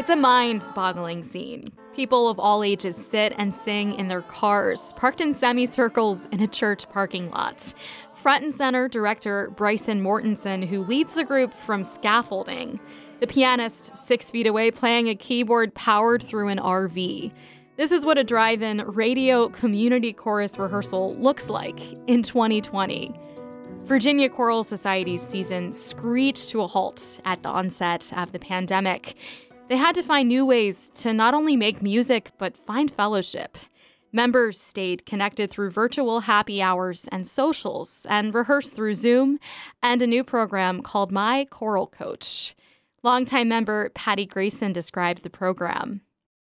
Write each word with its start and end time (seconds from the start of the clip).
It's 0.00 0.08
a 0.08 0.16
mind 0.16 0.66
boggling 0.74 1.22
scene. 1.22 1.72
People 1.94 2.30
of 2.30 2.40
all 2.40 2.64
ages 2.64 2.96
sit 2.96 3.34
and 3.36 3.54
sing 3.54 3.92
in 3.96 4.08
their 4.08 4.22
cars, 4.22 4.94
parked 4.96 5.20
in 5.20 5.34
semicircles 5.34 6.24
in 6.32 6.40
a 6.40 6.48
church 6.48 6.88
parking 6.88 7.28
lot. 7.28 7.74
Front 8.14 8.42
and 8.42 8.54
center 8.54 8.88
director 8.88 9.52
Bryson 9.58 10.02
Mortensen, 10.02 10.66
who 10.66 10.84
leads 10.84 11.16
the 11.16 11.24
group 11.24 11.52
from 11.52 11.84
scaffolding. 11.84 12.80
The 13.20 13.26
pianist 13.26 13.94
six 13.94 14.30
feet 14.30 14.46
away 14.46 14.70
playing 14.70 15.10
a 15.10 15.14
keyboard 15.14 15.74
powered 15.74 16.22
through 16.22 16.48
an 16.48 16.58
RV. 16.58 17.30
This 17.76 17.92
is 17.92 18.06
what 18.06 18.16
a 18.16 18.24
drive 18.24 18.62
in 18.62 18.78
radio 18.86 19.50
community 19.50 20.14
chorus 20.14 20.58
rehearsal 20.58 21.12
looks 21.18 21.50
like 21.50 21.78
in 22.06 22.22
2020. 22.22 23.14
Virginia 23.84 24.30
Choral 24.30 24.64
Society's 24.64 25.20
season 25.20 25.72
screeched 25.72 26.48
to 26.48 26.62
a 26.62 26.66
halt 26.66 27.20
at 27.26 27.42
the 27.42 27.50
onset 27.50 28.10
of 28.16 28.32
the 28.32 28.38
pandemic. 28.38 29.14
They 29.70 29.76
had 29.76 29.94
to 29.94 30.02
find 30.02 30.26
new 30.26 30.44
ways 30.44 30.90
to 30.96 31.12
not 31.14 31.32
only 31.32 31.56
make 31.56 31.80
music, 31.80 32.32
but 32.38 32.56
find 32.56 32.90
fellowship. 32.90 33.56
Members 34.10 34.60
stayed 34.60 35.06
connected 35.06 35.48
through 35.48 35.70
virtual 35.70 36.22
happy 36.22 36.60
hours 36.60 37.06
and 37.12 37.24
socials 37.24 38.04
and 38.10 38.34
rehearsed 38.34 38.74
through 38.74 38.94
Zoom 38.94 39.38
and 39.80 40.02
a 40.02 40.08
new 40.08 40.24
program 40.24 40.82
called 40.82 41.12
My 41.12 41.46
Choral 41.50 41.86
Coach. 41.86 42.56
Longtime 43.04 43.48
member 43.48 43.90
Patti 43.90 44.26
Grayson 44.26 44.72
described 44.72 45.22
the 45.22 45.30
program. 45.30 46.00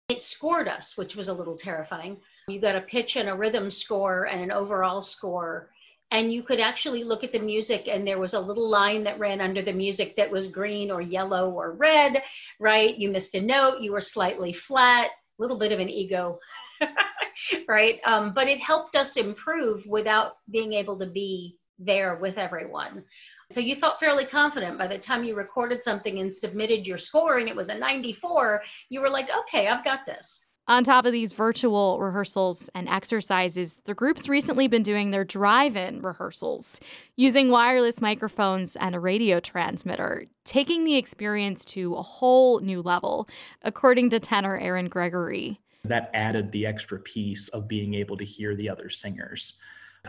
It 0.10 0.20
scored 0.20 0.68
us, 0.68 0.98
which 0.98 1.16
was 1.16 1.28
a 1.28 1.34
little 1.34 1.56
terrifying. 1.56 2.18
You 2.48 2.60
got 2.60 2.76
a 2.76 2.82
pitch 2.82 3.16
and 3.16 3.30
a 3.30 3.36
rhythm 3.36 3.70
score 3.70 4.24
and 4.24 4.42
an 4.42 4.52
overall 4.52 5.04
score. 5.04 5.70
And 6.12 6.34
you 6.34 6.42
could 6.42 6.60
actually 6.60 7.04
look 7.04 7.24
at 7.24 7.32
the 7.32 7.40
music, 7.40 7.88
and 7.88 8.06
there 8.06 8.18
was 8.18 8.34
a 8.34 8.40
little 8.40 8.68
line 8.68 9.04
that 9.04 9.20
ran 9.20 9.42
under 9.42 9.62
the 9.62 9.74
music 9.74 10.16
that 10.16 10.32
was 10.32 10.48
green 10.48 10.90
or 10.90 11.02
yellow 11.02 11.52
or 11.52 11.74
red, 11.74 12.24
right? 12.60 12.98
You 12.98 13.12
missed 13.12 13.36
a 13.36 13.42
note, 13.42 13.82
you 13.82 13.92
were 13.92 14.02
slightly 14.02 14.52
flat, 14.52 15.08
a 15.08 15.42
little 15.42 15.60
bit 15.60 15.72
of 15.72 15.80
an 15.80 15.90
ego, 15.90 16.40
right? 17.68 18.00
Um, 18.06 18.34
but 18.34 18.48
it 18.48 18.60
helped 18.60 18.96
us 18.96 19.18
improve 19.18 19.86
without 19.86 20.38
being 20.50 20.74
able 20.74 20.98
to 21.00 21.06
be 21.06 21.58
there 21.78 22.16
with 22.16 22.38
everyone. 22.38 23.04
So 23.52 23.62
you 23.62 23.76
felt 23.76 24.00
fairly 24.00 24.26
confident 24.26 24.78
by 24.78 24.88
the 24.88 25.00
time 25.00 25.24
you 25.24 25.36
recorded 25.36 25.84
something 25.84 26.20
and 26.20 26.34
submitted 26.34 26.86
your 26.86 27.00
score 27.00 27.38
and 27.38 27.50
it 27.50 27.56
was 27.56 27.70
a 27.70 27.78
94, 27.78 28.62
you 28.90 29.02
were 29.02 29.10
like, 29.10 29.30
okay, 29.42 29.68
I've 29.68 29.84
got 29.84 30.06
this. 30.06 30.46
On 30.70 30.84
top 30.84 31.08
of 31.08 31.12
these 31.12 31.34
virtual 31.34 32.00
rehearsals 32.00 32.70
and 32.76 32.88
exercises, 32.88 33.80
the 33.86 33.96
group's 33.96 34.30
recently 34.30 34.68
been 34.68 34.84
doing 34.84 35.10
their 35.10 35.24
drive 35.26 35.76
in 35.76 36.00
rehearsals 36.04 36.80
using 37.16 37.50
wireless 37.50 38.00
microphones 38.02 38.76
and 38.76 38.94
a 38.94 39.00
radio 39.00 39.40
transmitter, 39.40 40.28
taking 40.46 40.84
the 40.84 40.96
experience 40.96 41.66
to 41.66 41.96
a 41.96 42.04
whole 42.04 42.60
new 42.60 42.84
level, 42.84 43.28
according 43.64 44.12
to 44.12 44.20
tenor 44.20 44.60
Aaron 44.60 44.90
Gregory. 44.90 45.60
That 45.86 46.12
added 46.14 46.52
the 46.52 46.68
extra 46.68 47.00
piece 47.00 47.48
of 47.48 47.68
being 47.68 47.96
able 47.96 48.18
to 48.18 48.24
hear 48.24 48.56
the 48.56 48.70
other 48.70 48.92
singers 48.92 49.56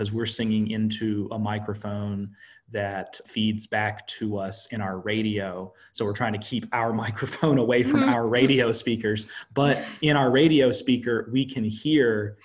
because 0.01 0.13
we're 0.13 0.25
singing 0.25 0.71
into 0.71 1.29
a 1.31 1.39
microphone 1.39 2.35
that 2.73 3.21
feeds 3.27 3.67
back 3.67 4.07
to 4.07 4.39
us 4.39 4.67
in 4.69 4.81
our 4.81 4.99
radio. 5.01 5.71
So 5.93 6.07
we're 6.07 6.15
trying 6.15 6.33
to 6.33 6.39
keep 6.39 6.67
our 6.73 6.91
microphone 7.05 7.59
away 7.59 7.83
from 7.83 8.01
mm-hmm. 8.01 8.09
our 8.09 8.27
radio 8.27 8.73
speakers. 8.73 9.27
But 9.53 9.85
in 10.01 10.17
our 10.17 10.31
radio 10.31 10.73
speaker, 10.73 11.29
we 11.31 11.45
can 11.45 11.65
hear 11.65 12.39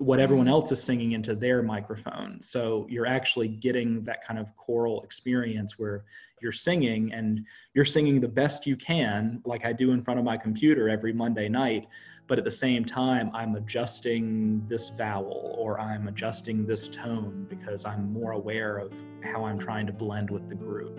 what 0.00 0.18
everyone 0.18 0.46
mm-hmm. 0.46 0.54
else 0.54 0.72
is 0.72 0.82
singing 0.82 1.12
into 1.12 1.34
their 1.34 1.62
microphone. 1.62 2.40
So 2.40 2.86
you're 2.88 3.06
actually 3.06 3.48
getting 3.48 4.02
that 4.04 4.24
kind 4.26 4.40
of 4.40 4.56
choral 4.56 5.02
experience 5.02 5.78
where 5.78 6.04
you're 6.40 6.52
singing 6.52 7.12
and 7.12 7.44
you're 7.74 7.84
singing 7.84 8.18
the 8.18 8.28
best 8.28 8.66
you 8.66 8.76
can, 8.76 9.42
like 9.44 9.66
I 9.66 9.74
do 9.74 9.90
in 9.90 10.02
front 10.02 10.18
of 10.18 10.24
my 10.24 10.38
computer 10.38 10.88
every 10.88 11.12
Monday 11.12 11.50
night. 11.50 11.86
But 12.28 12.38
at 12.38 12.44
the 12.44 12.50
same 12.50 12.82
time, 12.82 13.30
I'm 13.34 13.56
adjusting 13.56 14.66
this 14.68 14.88
vowel 14.88 15.54
or 15.58 15.78
I'm 15.78 16.08
adjusting 16.08 16.64
this 16.64 16.88
tone 16.88 17.46
because 17.50 17.84
I'm 17.84 18.10
more 18.10 18.32
aware 18.32 18.78
of 18.78 18.94
how 19.22 19.44
I'm 19.44 19.58
trying 19.58 19.86
to 19.86 19.92
blend 19.92 20.30
with 20.30 20.48
the 20.48 20.54
group. 20.54 20.98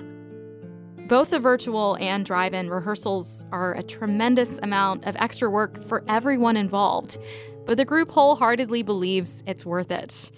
Both 1.07 1.31
the 1.31 1.39
virtual 1.39 1.97
and 1.99 2.25
drive 2.25 2.53
in 2.53 2.69
rehearsals 2.69 3.43
are 3.51 3.73
a 3.73 3.83
tremendous 3.83 4.59
amount 4.63 5.05
of 5.05 5.15
extra 5.17 5.49
work 5.49 5.83
for 5.85 6.05
everyone 6.07 6.55
involved 6.55 7.17
but 7.71 7.77
the 7.77 7.85
group 7.85 8.11
wholeheartedly 8.11 8.83
believes 8.83 9.43
it's 9.47 9.65
worth 9.65 9.91
it. 9.91 10.29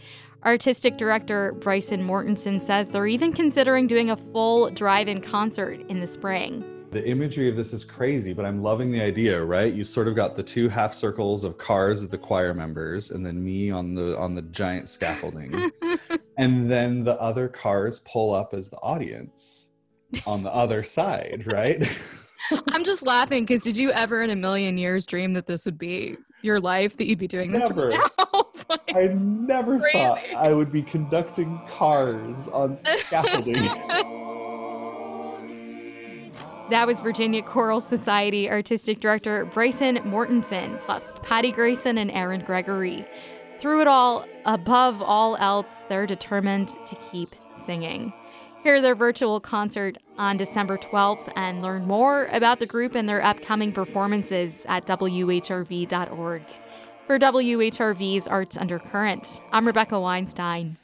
Artistic 0.45 0.97
director 0.97 1.53
Bryson 1.53 2.07
Mortensen 2.07 2.61
says 2.61 2.89
they're 2.89 3.07
even 3.07 3.33
considering 3.33 3.87
doing 3.87 4.11
a 4.11 4.15
full 4.15 4.69
drive 4.69 5.07
in 5.07 5.19
concert 5.19 5.81
in 5.89 5.99
the 5.99 6.05
spring. 6.05 6.63
The 6.91 7.03
imagery 7.09 7.49
of 7.49 7.55
this 7.55 7.73
is 7.73 7.83
crazy, 7.83 8.33
but 8.33 8.45
I'm 8.45 8.61
loving 8.61 8.91
the 8.91 9.01
idea, 9.01 9.43
right? 9.43 9.73
You 9.73 9.83
sort 9.83 10.07
of 10.07 10.15
got 10.15 10.35
the 10.35 10.43
two 10.43 10.69
half 10.69 10.93
circles 10.93 11.43
of 11.43 11.57
cars 11.57 12.03
of 12.03 12.11
the 12.11 12.19
choir 12.19 12.53
members 12.53 13.09
and 13.09 13.25
then 13.25 13.43
me 13.43 13.71
on 13.71 13.95
the 13.95 14.15
on 14.15 14.35
the 14.35 14.43
giant 14.43 14.87
scaffolding. 14.87 15.71
and 16.37 16.69
then 16.69 17.03
the 17.03 17.19
other 17.19 17.47
cars 17.47 17.97
pull 18.01 18.31
up 18.31 18.53
as 18.53 18.69
the 18.69 18.77
audience 18.77 19.69
on 20.27 20.43
the 20.43 20.53
other 20.53 20.83
side, 20.83 21.45
right? 21.47 21.83
I'm 22.71 22.83
just 22.83 23.05
laughing 23.05 23.45
because 23.45 23.61
did 23.61 23.77
you 23.77 23.91
ever 23.91 24.21
in 24.21 24.29
a 24.29 24.35
million 24.35 24.77
years 24.77 25.05
dream 25.05 25.33
that 25.33 25.47
this 25.47 25.65
would 25.65 25.77
be 25.77 26.15
your 26.41 26.59
life, 26.59 26.97
that 26.97 27.07
you'd 27.07 27.19
be 27.19 27.27
doing 27.27 27.51
this 27.51 27.69
never. 27.69 27.93
I 28.95 29.07
never 29.07 29.79
Crazy. 29.79 29.97
thought 29.97 30.19
I 30.35 30.53
would 30.53 30.71
be 30.71 30.81
conducting 30.81 31.59
cars 31.67 32.47
on 32.49 32.75
scaffolding. 32.75 33.55
That 36.69 36.87
was 36.87 37.01
Virginia 37.01 37.43
Choral 37.43 37.81
Society 37.81 38.49
Artistic 38.49 38.99
Director 38.99 39.45
Bryson 39.45 39.97
Mortensen, 39.97 40.79
plus 40.79 41.19
Patti 41.19 41.51
Grayson 41.51 41.97
and 41.97 42.09
Aaron 42.09 42.41
Gregory. 42.41 43.05
Through 43.59 43.81
it 43.81 43.87
all, 43.87 44.25
above 44.45 45.01
all 45.01 45.35
else, 45.35 45.83
they're 45.89 46.07
determined 46.07 46.69
to 46.69 46.95
keep 47.11 47.35
singing 47.53 48.13
hear 48.63 48.81
their 48.81 48.95
virtual 48.95 49.39
concert 49.41 49.97
on 50.17 50.37
December 50.37 50.77
12th 50.77 51.31
and 51.35 51.61
learn 51.61 51.85
more 51.85 52.27
about 52.31 52.59
the 52.59 52.65
group 52.65 52.95
and 52.95 53.07
their 53.07 53.23
upcoming 53.23 53.73
performances 53.73 54.65
at 54.69 54.85
WHRV.org. 54.85 56.41
For 57.05 57.19
WHRV's 57.19 58.27
Arts 58.27 58.57
Undercurrent, 58.57 59.41
I'm 59.51 59.67
Rebecca 59.67 59.99
Weinstein. 59.99 60.77